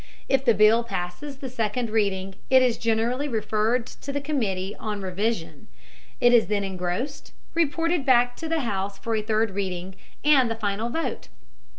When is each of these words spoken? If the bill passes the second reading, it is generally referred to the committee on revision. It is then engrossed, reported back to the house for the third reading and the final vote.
If 0.27 0.43
the 0.43 0.55
bill 0.55 0.83
passes 0.83 1.37
the 1.37 1.47
second 1.47 1.91
reading, 1.91 2.33
it 2.49 2.63
is 2.63 2.79
generally 2.79 3.27
referred 3.27 3.85
to 3.85 4.11
the 4.11 4.19
committee 4.19 4.75
on 4.79 5.03
revision. 5.03 5.67
It 6.19 6.33
is 6.33 6.47
then 6.47 6.63
engrossed, 6.63 7.33
reported 7.53 8.03
back 8.03 8.35
to 8.37 8.49
the 8.49 8.61
house 8.61 8.97
for 8.97 9.15
the 9.15 9.21
third 9.21 9.51
reading 9.51 9.93
and 10.25 10.49
the 10.49 10.55
final 10.55 10.89
vote. 10.89 11.27